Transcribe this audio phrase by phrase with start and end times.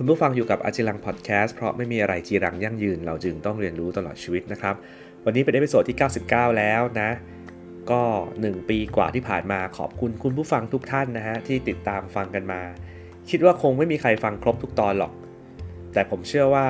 [0.00, 4.74] คุณผู้ฟังอยู่กับอาจีรังพอดแคสต์เพราะไม่มีอะไรจีรังยั่งยืน เราจึงต้องเรียนรู้ตลอดชีวิตนะครับ
[5.24, 7.10] วันนี้เป็น episode ที่ 99 แล้วนะ
[7.90, 8.02] ก็
[8.38, 12.60] 1 ปีกว่าที่ผ่านมาขอบคุณคุณผู้ฟังทุกท่านนะฮะที่ติดตามฟังกันมา
[13.30, 15.12] คิดว่าคงไม่มีใครฟังครบทุกตอนหรอก
[15.92, 16.66] แต่ผมเชื่อว่า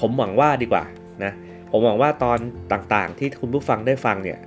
[0.00, 0.84] ผมหวังว่าดีกว่า
[1.24, 1.32] นะ
[1.70, 2.38] ผมหวังว่าตอน
[2.72, 4.38] ต่างๆ ที่คุณผู้ฟังได้ฟังเนี่ย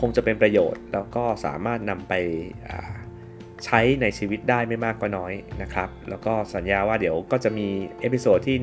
[0.00, 2.12] คงจะเป็นประโยชน์ แล้วก็สามารถนำไป
[3.64, 7.68] ใช้ในชีวิตได้ไม่มากก็น้อยนะครับ แล้วก็สัญญาว่าเดี๋ยวก็จะมี
[8.00, 8.56] episode ที่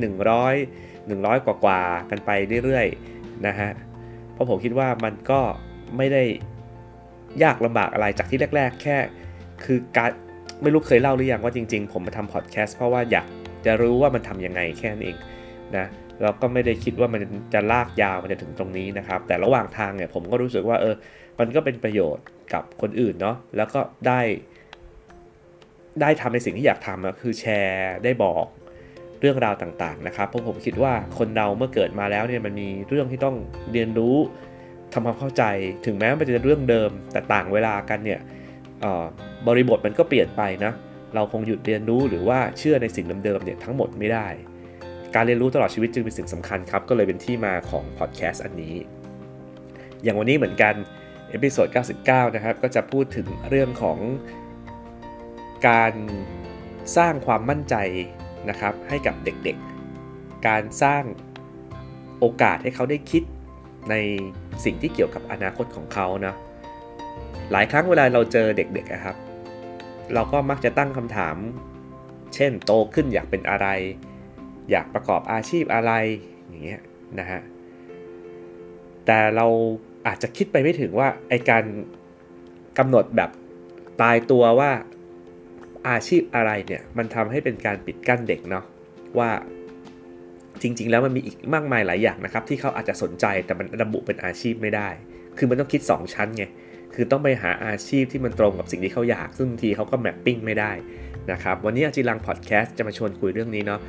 [0.51, 2.29] 100 100 กว่ากว่ากันไป
[2.63, 3.71] เรื่อยๆนะฮะ
[4.33, 5.41] เพราะผมคิดว่ามันก็
[5.97, 6.23] ไม่ได้
[7.43, 8.97] ยากลำบากอะไรจากที่แรก ๆ แค่
[9.63, 10.11] คือการ
[10.61, 13.27] ไม่รู้เคยเล่าหรือยังว่าจริง ๆ ผมมาทำพอดแคสต์เพราะว่าอยาก
[13.65, 15.17] จะรู้ว่ามันทำยังไงแค่นั้นเอง
[15.77, 15.85] นะ
[16.21, 17.21] แล้วก็ไม่ได้คิดว่ามัน
[17.53, 20.95] จะลากยาวมันจะถึงตรงนี้นะครับ แต่ระหว่างทางเนี่ยผมก็รู้สึกว่าเออ
[21.39, 24.21] มันก็เป็นประโยชน์กับคนอื่นเนาะแล้วก็ได้
[26.01, 28.45] ได้ทำในสิ่งที่อยากทำก็คือแชร์ได้บอก
[29.19, 33.35] เรื่องราวต่างๆนะครับเพราะผมคิดว่าคนเราเมื่อเกิดมาแล้วเนี่ยมันมีเรื่องที่ต้อง
[33.71, 34.15] เรียนรู้
[34.93, 35.43] ทำความเข้าใจ
[35.85, 38.19] ถึงแม้มันจะเรื่องเดิมแต่ต่างเวลากันเนี่ย
[39.47, 40.73] บริบทมันก็เปลี่ยนไปนะ
[41.15, 44.27] เราคงหยุดเรียนรู้หรือว่าเชื่อในสิ่งเดิมๆเนี่ยทั้งหมดไม่ได้
[45.15, 48.75] การเรียนรู้ตลอดชีวิตจึงเป็นสิ่งสำคัญครับ ก็เลยเป็นที่มาของพอดแคสต์อันนี้
[50.03, 50.73] อย่างวันนี้เหมือนกัน
[51.29, 51.67] episode
[52.01, 53.97] 99 นะครับ ก็จะพูดถึงเรื่องของ
[55.67, 55.93] การ
[56.97, 57.75] สร้างความมั่นใจ
[58.49, 61.03] นะครับให้กับเด็กๆ การสร้าง
[62.19, 63.23] โอกาสให้เขาได้คิด
[63.89, 63.95] ใน
[64.65, 66.35] สิ่งที่เกี่ยวกับอนาคตของเขานะ
[67.51, 69.17] หลายครั้งเวลาเราเจอเด็กๆนะครับ
[70.13, 71.35] เราก็มักจะตั้งคำถาม
[72.35, 73.67] เช่นโตขึ้นอยากเป็นอะไร
[74.71, 75.91] อยากประกอบอาชีพอะไร
[76.47, 76.81] อย่างเงี้ย
[77.19, 77.41] นะฮะ
[79.05, 79.47] แต่เรา
[80.07, 81.63] อาจจะคิดไปไม่ถึงว่าไอการ
[82.77, 83.29] กำหนดแบบ
[84.01, 84.71] ตายตัวว่า
[85.89, 88.65] อาชีพอะไรเนี่ยมันทำให้เป็นการปิดกั้นเด็กเนาะ
[89.17, 89.29] ว่า
[90.61, 94.89] จริง ๆ แล้วมันมีอีกมากมายหลายอย่างนะครับ ที่เขาอาจจะสนใจแต่มันระบุเป็นอาชีพไม่ได้
[95.37, 96.43] คือมันต้องคิด 2 ชั้นไง
[96.95, 100.71] คือต้องไปหาอาชีพที่มันตรงกับสิ่งที่เขาอยาก ซึ่งบางทีเขาก็แมปปิ้งไม่ได้
[101.31, 103.79] นะครับวันนี้อาจิรังพอดแคสต์จะมาชวนคุยเรื่องนี้เนาะ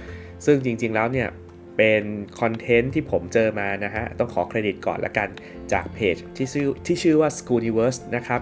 [0.46, 1.28] ซึ่งจริง ๆ แล้วเนี่ย
[1.76, 2.02] เป็น
[2.41, 5.28] content ที่ผมเจอมานะฮะ ต้องขอเครดิตก่อนละกัน
[5.72, 8.40] จากเพจที่ชื่อที่ชื่อว่า Schooliverse นะครับ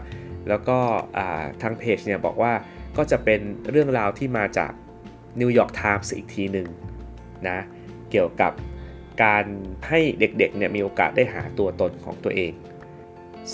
[0.48, 0.78] แล้วก็
[1.62, 2.52] ทางเพจเนี่ยบอกว่า
[2.96, 4.72] ก็จะเป็นเรื่องราวที่มาจาก
[5.40, 6.68] นิวยอร์กไทมส์อีกทีหนึ่ง
[7.48, 7.58] นะ
[8.10, 8.52] เกี่ยวกับ
[9.24, 9.44] การ
[9.88, 12.52] ให้เด็กๆเนี่ยมีโอกาสได้หาตัวตนของตัวเอง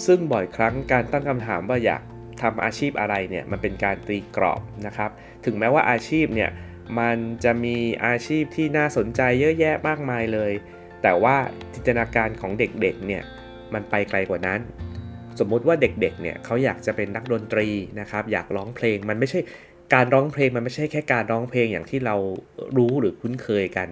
[0.04, 2.02] ซึ่งบ่อยครั้งการตั้งคำถามว่าอยาก
[2.42, 5.10] ทำอาชีพอะไรเนี่ยมันเป็นการตีกรอบนะครับ
[5.44, 6.50] ถึงแม้ว่าอาชีพเนี่ย
[6.98, 7.76] มันจะมี
[8.06, 10.52] อาชีพที่น่าสนใจเยอะแยะมากมายเลย
[11.02, 11.36] แต่ว่า
[11.74, 13.22] จินตนาการของเด็กๆเนี่ย
[13.74, 14.60] มันไปไกลกว่านั้น
[15.40, 17.68] สมมุติว่าเด็กๆเนี่ยเขาอยากจะเป็นนักดนตรี
[18.00, 19.40] นะครับ อยากร้องเพลงมันไม่ใช่
[19.94, 22.16] การร้องเพลงมันไม่ใช่แค่การร้องเพลงอย่างที่เรา
[22.76, 23.88] รู้หรือคุ้นเคยกัน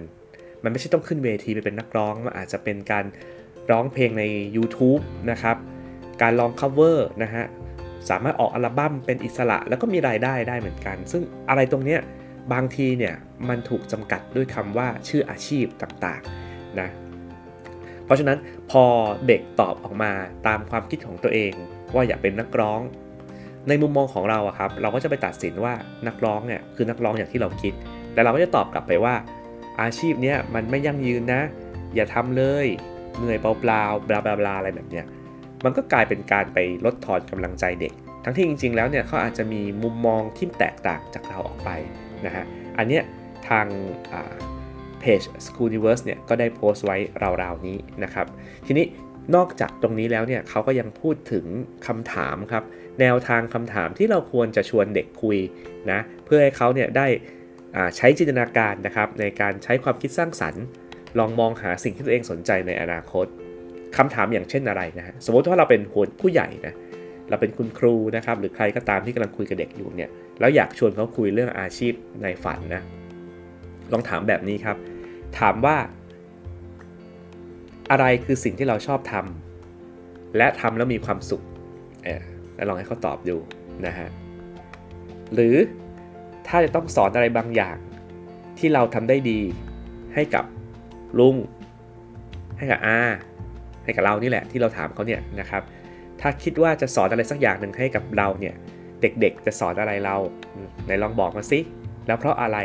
[0.63, 3.05] มันไม่ใช่ต้องขึ้นเวทีไปเป็นนักร้อง มันอาจจะเป็นการ
[3.71, 4.23] ร้องเพลงใน
[4.55, 5.57] YouTube นะครับ
[6.21, 7.45] การร้อง cover นะฮะ
[8.09, 11.99] สามารถออกอัลบั้มเป็นอิสระแล้วก็มีรายได้ได้เหมือนกัน ซึ่งอะไรตรงเนี้ย
[12.53, 13.15] บางทีเนี่ย
[13.49, 16.89] มันถูกจำกัดด้วยคำว่าชื่ออาชีพต่างๆนะ
[18.07, 18.37] เพราะฉะนั้น
[18.71, 18.83] พอ
[19.27, 20.11] เด็กตอบออกมา
[20.47, 21.53] ตามความคิดของตัวเอง
[21.95, 22.81] ว่าอยากเป็นนักร้อง
[23.67, 25.73] ในมุมมองของเราอะครับ เราก็จะไปตัดสินว่า
[26.07, 27.73] นักร้องเนี่ยคือนักร้องอย่างที่เราคิด
[28.13, 29.15] แต่เราก็จะตอบกลับไปว่า
[29.81, 31.41] อาชีพเนี้ยมันไม่ยั่งยืนนะ
[31.95, 32.67] อย่าทำเลย
[33.17, 35.05] เหนื่อยเปล่าๆบลาบลาบลาอะไรแบบเนี้ย
[35.63, 37.93] มันก็กลายเป็นการไปลดทอนกำลังใจเด็ก
[38.23, 41.69] ทั้งที่จริง ๆ แล้วเนี่ยเขาอาจจะมีมุมมองที่แตกต่างจากเราออกไป
[42.25, 42.45] นะฮะ
[42.77, 43.03] อันเนี้ย
[43.49, 43.65] ทาง
[44.99, 46.97] เพจ School Universe เนี่ยก็ได้โพสต์ไว้
[47.41, 48.27] ราวๆนี้นะครับ
[48.67, 48.85] ทีนี้
[49.35, 51.45] นอกจากตรงนี้แล้วเนี่ยเขาก็ยังพูดถึง
[51.87, 52.63] คำถามครับ
[52.99, 55.37] แนวทางคำถามที่เราควรจะชวนเด็กคุย
[55.91, 57.07] นะเพื่อให้เขาเนี่ยได้
[57.97, 60.63] ใช้จินตนาการนะครับในการใช้ความคิดสร้างสรรค์
[61.19, 63.25] ลองมองหาสิ่งที่ตัวเองสนใจในอนาคต
[63.97, 66.73] คำถามอย่างเช่นอะไรนะฮะสมมติว่าเราเป็นคนผู้ใหญ่นะ
[67.29, 70.09] เราเป็นคุณครูนะครับหรือใครก็ตามที่กำลังคุยกับเด็กอยู่เนี่ย
[70.39, 71.93] แล้วอยากชวนเขาคุยเรื่องอาชีพ
[72.23, 72.81] ในฝันนะ
[73.93, 74.77] ลองถามแบบนี้ครับ
[75.39, 75.77] ถามว่า
[77.91, 81.43] อะไรคือสิ่งที่เราชอบทำและทำแล้วมีความสุข
[82.05, 82.23] เออ
[82.69, 83.37] ลองให้เขาตอบดู
[83.85, 84.07] นะฮะ
[85.33, 85.55] หรือ
[86.47, 87.77] ถ้าจะต้องสอนอะไรบางอย่าง
[88.57, 89.39] ที่เราทำได้ดี
[90.13, 90.45] ให้กับ
[91.19, 91.35] ลุง
[92.57, 92.99] ให้กับอา
[93.83, 95.63] ให้กับเรานี่แหละที่เราถามเขาเนี่ยนะครับ
[96.21, 98.55] ถ้าคิดว่าจะสอนอะไรสักอย่างหนึ่งให้กับเราเนี่ย
[99.01, 100.15] เด็กๆ จะสอนอะไรเรา
[100.85, 101.59] ไหนลองบอกมาสิ
[102.07, 102.57] แล้วเพราะอะไร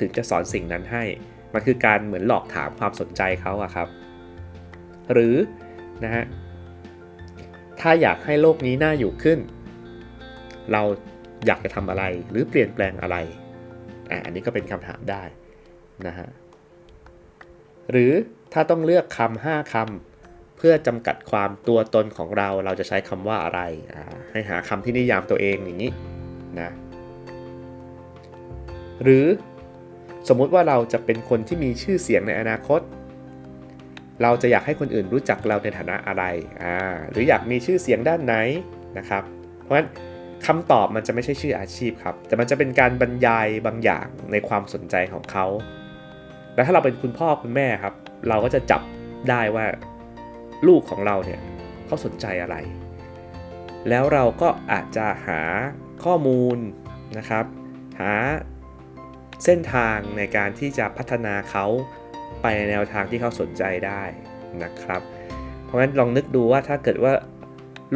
[0.00, 1.04] ถึงจะสอนสิ่งนั้นให้
[1.52, 3.88] มันคือการเหมือนหลอกถามความสนใจเขาอะครับ
[5.12, 5.36] หรือ
[6.04, 6.24] นะฮะ
[7.80, 9.38] ถ้าอยากให้โลกนี้น่าอยู่ขึ้น
[10.72, 10.82] เรา
[11.46, 13.16] อยากจะทำอะไรหรือเปลี่ยนแปลงอะไร
[14.10, 15.22] อะอันนี้ก็เป็นคำถามได้
[16.06, 16.28] นะฮะ
[17.90, 18.12] หรือ
[18.52, 23.60] ถ้าต้องเลือกคำห้าคำเพื่อจำกัดความตัวตนของเราเราจะใช้คำว่าอะไร
[24.30, 25.92] ให้หาคำที่นิยามตัวเองอย่างนี้
[26.60, 26.70] นะ
[29.02, 29.26] หรือ
[30.28, 32.80] สมมุติว่าเราจะเป็นคนที่มีชื่อเสียงในอนาคต
[34.22, 36.24] เราจะอยากให้คนอื่นรู้จักเราในฐานะอะไร
[36.62, 36.76] อ่า
[37.10, 38.34] หรืออยากมีชื่อเสียงด้านไหน
[38.98, 39.22] นะครับ
[39.62, 39.88] เพราะฉะนั้น
[40.46, 45.46] คำตอบมันจะไม่ใช่ชื่ออาชีพครับ แต่มันจะเป็นการบรรยายบางอย่างในความสนใจของเขา
[46.54, 47.94] แล้วถ้าเราเป็นคุณพ่อคุณแม่ครับ
[48.28, 48.82] เราก็จะจับ
[49.30, 49.66] ได้ว่า
[50.66, 51.40] ลูกของเราเนี่ย
[51.86, 52.56] เขาสนใจอะไร
[53.88, 55.40] แล้วเราก็อาจจะหา
[56.04, 56.58] ข้อมูล
[57.18, 57.44] นะครับ
[58.00, 58.12] หา
[59.44, 61.66] เส้นทางในการที่จะพัฒนาเขา
[62.42, 64.02] ไปในแนวทางที่เขาสนใจได้
[64.62, 65.02] นะครับ
[65.64, 67.12] เพราะฉะนั้นลองนึกดูว่าถ้าเกิดว่า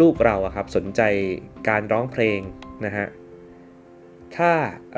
[0.01, 1.03] ลูกเราครับสนใจ
[1.69, 2.41] การร้องเพลง
[2.87, 3.07] นะฮะ
[4.37, 4.51] ถ้า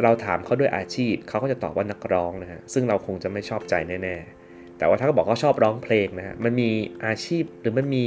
[0.02, 6.70] เราถามเขาด้วยอาชีพเขาก็จะตอบว่านักร้องนะฮะซึ่งเราคงจะไม่ชอบใจแน่ๆ แต่ว่าถ้าเขาบอกเขาชอบร้องเพลงนะฮะมันมี
[7.06, 8.06] อาชีพหรือมันมี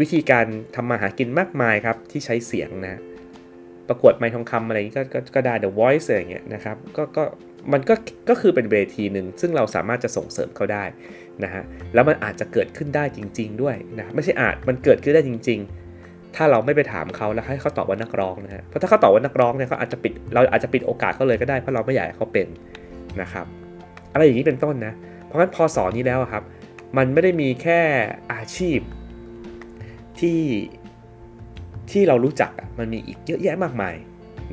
[0.00, 0.46] วิธีการ
[0.76, 3.00] ทำมาหากินมากมายครับที่ใช้เสียงนะ
[3.88, 7.24] ประกวดไมค์ทองคำอะไรนี้ก็ก็ก็ได้ The Voice อะไรอย่างเงี้ยนะครับก็ก็
[7.72, 7.94] มันก็
[8.28, 10.84] ก็คือเป็นเวทีหนึ่งซึ่งเราสามารถจะส่งเสริมเขาได้
[11.44, 11.62] นะฮะ
[11.94, 15.60] แล้วมันอาจจะเกิดขึ้นได้จริง ๆ ด้วยนะไม่ใช่อาจมันเกิดขึ้นได้จริง
[15.98, 22.46] ๆ ถ้าเราไม่ไปถามเขาแล้วให้เขาตอบว่านักร้องนะฮะเพราะถ้าเขาตอบว่านักร้องเนี่ยเขาอาจจะปิดเราอาจจะปิดโอกาสเขาเลยก็ได้เพราะเราไม่อยากให้เขาเป็น
[23.20, 23.46] นะครับ
[24.12, 24.92] อะไรอย่างนี้เป็นต้นนะ
[25.26, 26.42] เพราะฉะนั้นพอสอนนี้แล้วครับ
[26.96, 27.80] มันไม่ได้มีแค่
[28.32, 28.78] อาชีพ
[30.20, 30.40] ที่
[31.90, 33.94] ที่เรารู้จักมันมีอีกเยอะแยะมากมาย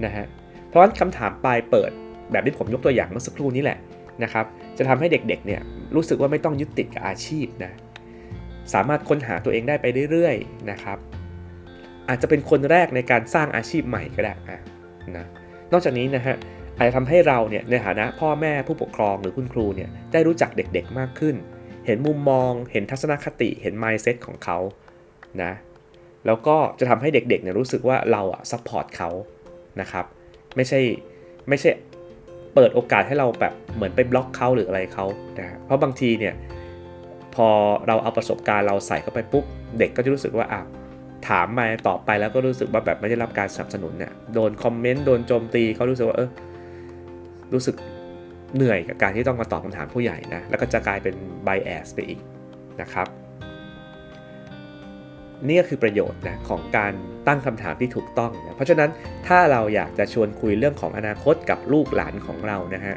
[0.06, 0.25] นะฮะ
[0.68, 1.92] เพราะฉะนั้นคำถามปลายเปิด
[2.31, 3.77] แบบที่ผมยกตัวอย่างเมื่อสักครู่นี้แหละ
[4.24, 4.45] นะครับ
[4.77, 5.62] จะทำให้เด็กๆเนี่ย
[5.95, 7.71] รู้สึกว่าไม่ต้องยึดติดกับอาชีพนะ
[8.74, 10.97] สามารถค้นหาตัวเองได้ไปเรื่อยๆนะครับ
[12.09, 14.33] อาจจะเป็นคนแรกในการสร้างอาชีพใหม่ก็ได้
[15.18, 15.25] นะ
[15.71, 16.35] นอกจากนี้นะฮะ
[16.77, 21.35] อาจจะทำให้เราเนี่ยในฐานะพ่อแม่ผู้ปกครองหรือคุณครูเนี่ยได้รู้จักเด็กๆมากขึ้น
[21.85, 24.57] เห็นมุมมอง เห็นทัศนคติเห็น mindset ของเขา
[25.44, 25.51] นะ
[26.25, 29.09] แล้วก็จะทำให้เด็กๆเนี่ยรู้สึกว่าเราอะ support เขา
[29.81, 30.06] นะครับ
[30.56, 30.80] ไม่ใช่
[31.50, 31.69] ไม่ใช่
[32.59, 35.06] เปิดโอกาสให้เราแบบเหมือนไปบล็อกเขาหรืออะไรเขา
[35.39, 36.33] นะเพราะบางทีเนี่ย
[37.36, 37.48] พอ
[37.88, 39.44] เราเอาประสบการณ์เราใส่เข้าไปปุ๊บ
[39.80, 40.62] เด็กก็จะรู้สึกว่าอะ
[41.27, 46.30] ถามมาตอบไปแล้วก็รู้สึกว่าแบบไม่ได้รับการสนับสนุนเนี่ยโดนคอมเมนต์โดนโจมตีเขารู้สึกว่าเออ
[47.54, 47.75] รู้สึก
[48.56, 51.15] เหนื่อยกับการที่ต้องมาตอบคำถามผู้ใหญ่นะแล้วก็จะกลายเป็น
[51.48, 52.19] bias ไปอีก
[52.81, 53.07] นะครับ
[55.45, 56.93] นี่ก็คือประโยชน์นะของการ
[57.27, 58.89] ตั้งคำถามที่ถูกต้องนะเพราะฉะนั้น
[59.27, 62.95] ถ้าเราอยากจะชวนคุยเรื่องของอนาคตกับลูกหลานของเรานะฮะ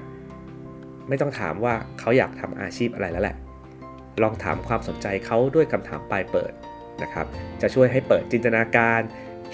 [1.08, 3.36] ไม่ต้องถามว่าเขาอยากทำอาชีพอะไรแล้วแหละ
[4.22, 6.52] ลองถามความสนใจเขาด้วยคำถามปลายเปิด
[7.02, 7.26] นะครับ
[7.62, 9.00] จะช่วยให้เปิดจินตนาการ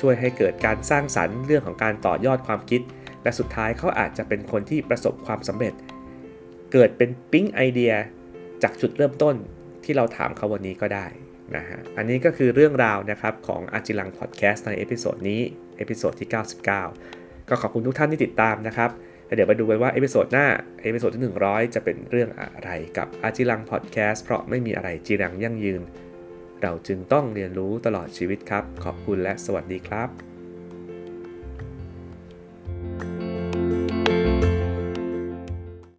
[0.00, 2.80] ช่วยให้เกิดการสร้างสรรค์เรื่องของการต่อยอดความคิด
[3.22, 5.74] และสุดท้ายเขาอาจจะเป็นคนที่ประสบความสำเร็จ
[6.72, 7.92] เกิดเป็นปิ๊งไอเดีย
[8.62, 9.34] จากจุดเริ่มต้น
[9.84, 11.06] ที่เราถามเขาวันนี้ก็ได้
[11.56, 15.40] นะฮะ อันนี้ก็คือเรื่องราวนะครับของอาจีรังพอดแคสต์ใน episode นี้
[15.78, 16.28] episode ที่
[16.93, 18.90] 99 ก็ขอบคุณทุกท่านที่ติดตามนะครับ
[19.34, 20.46] เดี๋ยวมาดูกันว่า episode หน้า
[20.82, 25.82] episode ที่ 100 จะเป็นเรื่องอะไรกับอาจีรังพอดแคสต์เพราะไม่มีอะไรจีรังยั่งยืน
[26.62, 30.35] เราจึงต้องเรียนรู้ตลอดชีวิตครับ ขอบคุณและสวัสดีครับ